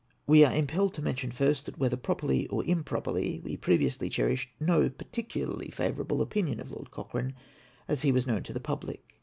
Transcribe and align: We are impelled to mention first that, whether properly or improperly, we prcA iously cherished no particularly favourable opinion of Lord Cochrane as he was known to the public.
We 0.25 0.43
are 0.43 0.51
impelled 0.51 0.95
to 0.95 1.03
mention 1.03 1.29
first 1.31 1.67
that, 1.67 1.77
whether 1.77 1.95
properly 1.95 2.47
or 2.47 2.65
improperly, 2.65 3.39
we 3.43 3.55
prcA 3.55 3.81
iously 3.83 4.09
cherished 4.09 4.49
no 4.59 4.89
particularly 4.89 5.69
favourable 5.69 6.23
opinion 6.23 6.59
of 6.59 6.71
Lord 6.71 6.89
Cochrane 6.89 7.35
as 7.87 8.01
he 8.01 8.11
was 8.11 8.25
known 8.25 8.41
to 8.41 8.53
the 8.53 8.59
public. 8.59 9.13